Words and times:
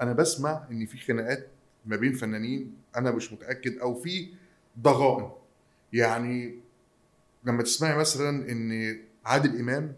أنا 0.00 0.12
بسمع 0.12 0.66
إن 0.70 0.86
في 0.86 0.98
خناقات 0.98 1.48
ما 1.86 1.96
بين 1.96 2.12
فنانين 2.12 2.74
أنا 2.96 3.10
مش 3.10 3.32
متأكد 3.32 3.78
أو 3.78 3.94
في 3.94 4.28
ضغائن. 4.80 5.30
يعني 5.92 6.54
لما 7.44 7.62
تسمعي 7.62 7.96
مثلا 7.98 8.52
إن 8.52 8.98
عادل 9.24 9.60
إمام 9.60 9.94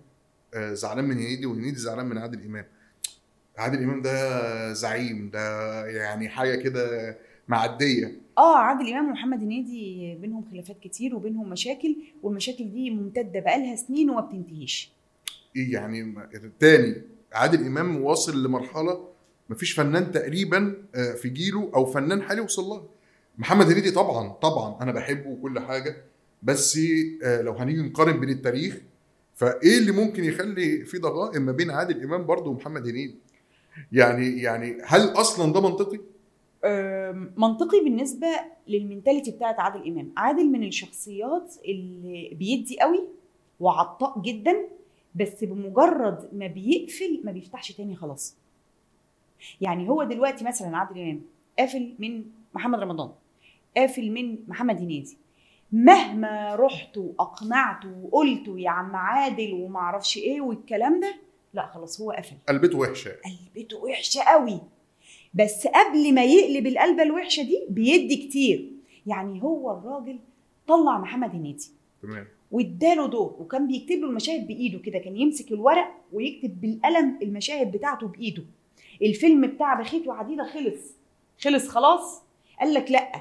آه، 0.55 0.73
زعلان 0.73 1.05
من 1.05 1.17
هنيدي 1.17 1.47
وهنيدي 1.47 1.77
زعلان 1.79 2.07
من 2.07 2.19
عادل 2.19 2.45
إمام. 2.45 2.65
عادل 3.59 3.83
إمام 3.83 4.03
ده 4.03 4.73
زعيم 4.73 5.31
ده 5.31 5.87
يعني 5.87 6.29
حاجة 6.29 6.63
كده 6.63 7.17
معدية. 7.49 8.13
آه 8.39 8.57
عادل 8.57 8.89
إمام 8.89 9.09
ومحمد 9.09 9.43
هنيدي 9.43 10.15
بينهم 10.21 10.45
خلافات 10.51 10.81
كتير 10.81 11.17
وبينهم 11.17 11.51
مشاكل 11.51 11.97
والمشاكل 12.23 12.71
دي 12.73 12.91
ممتدة 12.91 13.41
بقالها 13.41 13.77
سنين 13.77 14.11
وما 14.11 14.21
بتنتهيش. 14.21 14.93
إيه 15.57 15.73
يعني؟ 15.73 16.15
تاني 16.61 17.03
عادل 17.33 17.67
إمام 17.67 18.03
واصل 18.03 18.45
لمرحلة 18.45 19.09
مفيش 19.51 19.73
فنان 19.73 20.13
تقريبا 20.13 20.75
آه، 20.95 21.13
في 21.13 21.29
جيله 21.29 21.71
أو 21.75 21.85
فنان 21.87 22.23
حالي 22.23 22.41
وصل 22.41 22.63
لها. 22.63 22.83
محمد 23.39 23.67
هنيدي 23.67 23.91
طبعا 23.91 24.29
طبعا 24.29 24.83
أنا 24.83 24.93
بحبه 24.93 25.31
وكل 25.31 25.59
حاجة 25.61 25.97
بس 26.43 26.79
آه، 27.25 27.43
لو 27.43 27.53
هنيجي 27.53 27.83
نقارن 27.83 28.21
بين 28.21 28.29
التاريخ 28.29 28.79
فإيه 29.35 29.79
اللي 29.79 29.93
ممكن 29.93 30.25
يخلي 30.25 30.85
في 30.85 30.99
ضغائن 30.99 31.43
ما 31.43 31.53
بين 31.53 31.71
عادل 31.71 32.03
إمام 32.05 32.27
برضه 32.27 32.51
ومحمد 32.51 32.89
هنيدي؟ 32.89 33.15
يعني 33.93 34.43
يعني 34.43 34.79
هل 34.85 35.01
أصلا 35.01 35.53
ده 35.53 35.61
منطقي؟ 35.61 36.01
منطقي 37.37 37.81
بالنسبة 37.85 38.27
للمنتاليتي 38.69 39.31
بتاعت 39.31 39.61
عادل 39.61 39.87
إمام. 39.89 40.13
عادل 40.17 40.47
من 40.47 40.63
الشخصيات 40.65 41.55
اللي 41.69 42.31
بيدي 42.39 42.81
قوي 42.81 43.09
وعطاء 43.61 44.23
جدا 44.23 44.55
بس 45.15 45.45
بمجرد 45.45 46.29
ما 46.33 46.47
بيقفل 46.47 47.21
ما 47.25 47.33
بيفتحش 47.33 47.73
تاني 47.73 47.97
خلاص. 47.97 48.37
يعني 49.61 49.89
هو 49.89 50.05
دلوقتي 50.05 50.45
مثلا 50.45 50.77
عادل 50.77 51.01
إمام 51.01 51.21
قافل 51.59 51.95
من 51.99 52.25
محمد 52.55 52.79
رمضان 52.81 53.11
قافل 53.77 54.11
من 54.11 54.39
محمد 54.49 54.77
هنيدي 54.77 55.17
مهما 55.73 56.55
رحت 56.55 56.97
وأقنعت 56.97 57.85
وقلت 58.03 58.49
يا 58.49 58.71
عم 58.71 58.97
عادل 58.97 59.53
وما 59.53 59.79
أعرفش 59.79 60.17
إيه 60.17 60.41
والكلام 60.41 61.01
ده 61.01 61.15
لا 61.55 61.67
خلاص 61.67 62.01
هو 62.01 62.11
قفل 62.11 62.37
قلبته 62.49 62.79
وحشة. 62.79 63.13
قلبته 63.55 63.77
وحشة 63.77 64.21
قوي. 64.23 64.61
بس 65.35 65.67
قبل 65.67 66.15
ما 66.15 66.25
يقلب 66.25 66.67
القلبة 66.67 67.03
الوحشة 67.03 67.43
دي 67.43 67.67
بيدي 67.69 68.17
كتير. 68.17 68.73
يعني 69.07 69.43
هو 69.43 69.71
الراجل 69.79 70.19
طلع 70.67 70.99
محمد 70.99 71.31
هنيدي. 71.31 71.65
تمام. 72.03 72.27
واداله 72.51 73.07
دور 73.07 73.37
وكان 73.39 73.67
بيكتب 73.69 73.99
له 73.99 74.07
المشاهد 74.09 74.47
بإيده 74.47 74.79
كده 74.79 74.99
كان 74.99 75.17
يمسك 75.17 75.53
الورق 75.53 75.95
ويكتب 76.13 76.61
بالقلم 76.61 77.19
المشاهد 77.23 77.73
بتاعته 77.73 78.09
بإيده. 78.09 78.43
الفيلم 79.03 79.47
بتاع 79.47 79.81
بخيت 79.81 80.07
وعديدة 80.07 80.45
خلص. 80.45 80.97
خلص 81.45 81.69
خلاص؟ 81.69 82.23
قال 82.61 82.75
لك 82.75 82.91
لأ. 82.91 83.13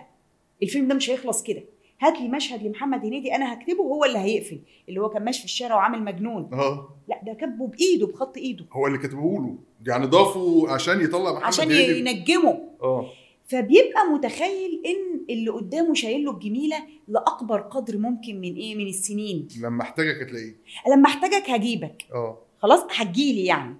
الفيلم 0.64 0.88
ده 0.88 0.96
مش 0.96 1.10
هيخلص 1.10 1.44
كده. 1.44 1.64
هات 2.02 2.20
لي 2.20 2.28
مشهد 2.28 2.64
لمحمد 2.64 3.06
هنيدي 3.06 3.36
أنا 3.36 3.54
هكتبه 3.54 3.82
وهو 3.82 4.06
اللي 4.06 4.20
هيقفل 4.20 4.60
اللي 4.90 5.00
هو 5.02 5.10
كان 5.10 5.26
ماشي 5.26 5.40
في 5.40 5.46
الشارع 5.46 5.76
وعامل 5.76 6.04
مجنون. 6.04 6.50
آه 6.54 6.90
لأ 7.08 7.22
ده 7.26 7.34
كاتبه 7.34 7.68
بإيده 7.68 8.08
بخط 8.08 8.38
إيده. 8.38 8.66
هو 8.74 8.88
اللي 8.88 8.98
كاتبه 8.98 9.22
له. 9.40 9.56
يعني 9.88 10.06
ضافوا 10.06 10.70
عشان 10.70 11.02
يطلع 11.02 11.32
محمد 11.32 11.44
عشان 11.44 11.66
هنيدي. 11.72 12.00
ينجمه. 12.00 12.62
أه. 12.84 13.10
فبيبقى 13.48 14.06
متخيل 14.14 14.82
إن 14.86 15.26
اللي 15.30 15.50
قدامه 15.50 15.94
شايل 15.94 16.26
له 16.26 16.32
الجميلة 16.32 16.78
لأكبر 17.08 17.62
قدر 17.62 17.98
ممكن 17.98 18.42
من 18.42 18.56
إيه؟ 18.56 18.76
من 18.76 18.88
السنين. 18.88 19.48
لما 19.62 19.82
احتاجك 19.82 20.22
هتلاقيه. 20.22 20.56
لما 20.94 21.10
احتاجك 21.10 21.50
هجيبك. 21.50 22.06
أه. 22.14 22.38
خلاص 22.60 22.80
هتجيلي 22.96 23.46
يعني. 23.46 23.76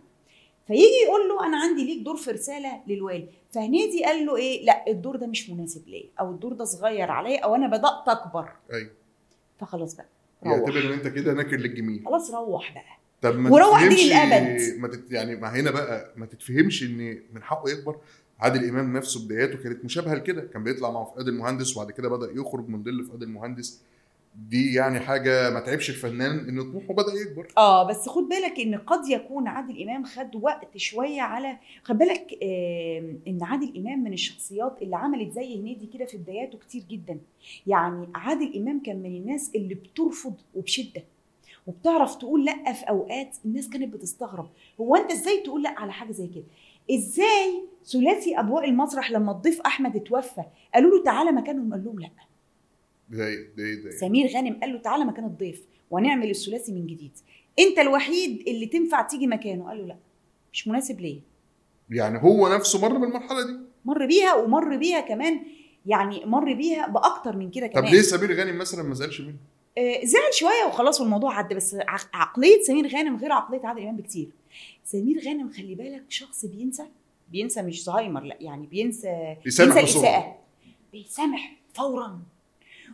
فيجي 0.72 1.04
يقول 1.08 1.30
له 1.30 1.48
أنا 1.48 1.58
عندي 1.58 1.86
ليك 1.86 2.04
دور 2.04 2.16
في 2.16 2.32
رسالة 2.32 2.82
للوالد. 2.88 3.28
فهنيدي 3.52 4.04
قال 4.04 4.26
له 4.26 4.36
إيه؟ 4.38 4.66
لا 4.66 4.88
الدور 4.88 5.16
ده 5.16 5.28
مش 5.28 5.50
مناسب 5.50 5.88
ليا 5.88 6.10
أو 6.20 6.32
الدور 6.32 6.54
ده 6.54 6.66
صغير 6.66 7.12
عليا 7.12 7.40
أو 7.40 7.56
أنا 7.56 7.68
بدأت 7.68 8.08
أكبر. 8.08 8.50
أيوه. 8.74 8.90
فخلاص 9.60 9.96
بقى 9.96 10.06
يعتبر 10.44 10.80
إن 10.80 10.92
أنت 10.92 11.08
كده 11.08 11.34
ناكر 11.34 11.58
للجميل. 11.58 12.04
خلاص 12.06 12.32
روح 12.32 12.74
بقى. 12.74 12.98
طب 13.22 13.40
ما 13.40 13.52
وروح 13.52 13.88
دي 13.88 14.08
للأبد. 14.08 14.78
ما 14.78 14.88
تت 14.88 15.12
يعني 15.12 15.36
ما 15.36 15.60
هنا 15.60 15.72
بقى 15.72 16.14
ما 16.16 16.26
تتفهمش 16.26 16.84
إن 16.84 17.22
من 17.34 17.44
حقه 17.44 17.70
يكبر. 17.70 17.98
عادل 18.40 18.70
إمام 18.70 18.98
نفسه 18.98 19.26
بداياته 19.26 19.64
كانت 19.64 19.86
مشابهة 19.86 20.14
لكده. 20.14 20.42
كان 20.42 20.64
بيطلع 20.64 20.92
مع 20.92 21.04
فؤاد 21.04 21.28
المهندس 21.28 21.78
وبعد 21.78 21.92
كده 21.92 22.10
بدأ 22.10 22.32
يخرج 22.32 22.70
من 22.70 22.84
ظل 22.84 23.06
فؤاد 23.06 23.24
المهندس. 23.24 23.82
دي 24.36 24.74
يعني 24.74 25.00
حاجة 25.00 25.50
ما 25.50 25.60
تعبش 25.60 25.90
الفنان 25.90 26.40
إن 26.50 26.62
طموحه 26.62 26.94
بدأ 26.94 27.14
يكبر. 27.22 27.48
آه 27.58 27.88
بس 27.90 28.10
خد 28.10 28.24
بالك 28.24 28.60
إن 28.60 28.76
قد 28.76 29.08
يكون 29.10 29.48
عادل 29.48 29.82
إمام 29.84 30.04
خد 30.04 30.36
وقت 30.36 30.78
شوية 30.78 31.22
على 31.22 31.58
خد 31.84 31.98
بالك 31.98 32.38
آه 32.44 33.16
إن 33.28 33.40
عادل 33.44 33.78
إمام 33.78 34.04
من 34.04 34.14
الشخصيات 34.14 34.82
اللي 34.82 34.96
عملت 34.96 35.32
زي 35.34 35.60
هنيدي 35.60 35.86
كده 35.86 36.06
في 36.06 36.18
بداياته 36.18 36.58
كتير 36.58 36.84
جدا. 36.90 37.20
يعني 37.68 38.08
عادل 38.16 38.58
إمام 38.58 38.82
كان 38.84 38.98
من 39.04 39.16
الناس 39.16 39.52
اللي 39.56 39.76
بترفض 39.76 40.36
وبشدة 40.56 41.04
وبتعرف 41.68 42.16
تقول 42.16 42.46
لأ 42.46 42.74
في 42.74 42.84
أوقات 42.90 43.36
الناس 43.46 43.70
كانت 43.70 43.94
بتستغرب. 43.94 44.50
هو 44.82 44.96
أنت 44.96 45.12
إزاي 45.12 45.42
تقول 45.42 45.64
لأ 45.64 45.80
على 45.80 45.92
حاجة 45.94 46.12
زي 46.12 46.28
كده؟ 46.28 46.44
إزاي 46.92 47.62
ثلاثي 47.86 48.40
ابواء 48.40 48.70
المسرح 48.70 49.12
لما 49.12 49.32
الضيف 49.32 49.62
أحمد 49.62 49.96
اتوفى 49.96 50.44
قالوا 50.74 50.98
له 50.98 51.04
تعالى 51.04 51.32
مكانهم؟ 51.32 51.74
قال 51.74 51.84
لهم 51.86 52.00
لأ. 52.00 52.10
زي 53.12 53.48
زي 53.58 53.76
زي 53.82 53.92
سمير 53.92 54.28
غانم 54.28 54.60
قال 54.62 54.74
له 54.74 54.80
تعالى 54.80 55.06
مكان 55.06 55.26
الضيف 55.26 55.62
ونعمل 55.92 56.30
الثلاثي 56.30 56.72
من 56.72 56.88
جديد. 56.88 57.12
انت 57.60 57.80
الوحيد 57.80 58.44
اللي 58.48 58.66
تنفع 58.66 59.02
تيجي 59.02 59.28
مكانه. 59.28 59.68
قال 59.68 59.78
له 59.78 59.86
لا 59.86 59.98
مش 60.54 60.68
مناسب 60.68 61.00
ليه 61.02 61.20
يعني 61.90 62.20
هو 62.24 62.48
نفسه 62.56 62.82
مر 62.82 62.98
بالمرحلة 62.98 63.46
دي؟ 63.48 63.58
مر 63.86 64.06
بيها 64.06 64.34
ومر 64.36 64.78
بيها 64.78 65.02
كمان 65.02 65.40
يعني 65.86 66.26
مر 66.26 66.54
بيها 66.54 66.88
بأكتر 66.88 67.36
من 67.38 67.52
كده 67.52 67.68
طب 67.68 67.74
كمان. 67.74 67.92
ليه 67.94 68.02
سمير 68.02 68.34
غانم 68.34 68.58
مثلا 68.58 68.84
ما 68.84 68.94
زعلش 68.94 69.22
منه؟ 69.22 69.36
آه 69.78 70.06
زعل 70.06 70.34
شوية 70.34 70.66
وخلاص 70.68 71.02
والموضوع 71.02 71.38
عدى 71.38 71.56
بس 71.56 71.76
عق- 71.76 72.10
عقلية 72.16 72.62
سمير 72.62 72.88
غانم 72.88 73.18
غير 73.18 73.32
عقلية 73.32 73.62
عادل 73.68 73.82
إمام 73.82 73.96
بكتير. 73.98 74.30
سمير 74.86 75.22
غانم 75.26 75.50
خلي 75.52 75.76
بالك 75.76 76.04
شخص 76.10 76.46
بينسى 76.46 76.84
بينسى 77.32 77.62
مش 77.62 77.84
زهايمر 77.84 78.24
لا 78.24 78.38
يعني 78.42 78.66
بينسى 78.68 79.36
بينسى 79.44 79.64
الاساءه 79.64 80.36
بيسامح 80.94 81.56
فورا. 81.74 82.20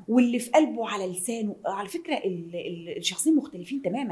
واللي 0.07 0.39
في 0.39 0.51
قلبه 0.51 0.87
على 0.89 1.07
لسانه. 1.07 1.55
على 1.65 1.87
فكرة 1.87 2.15
ال- 2.17 2.55
ال- 2.55 2.97
الشخصين 2.97 3.35
مختلفين 3.35 3.81
تماما. 3.81 4.03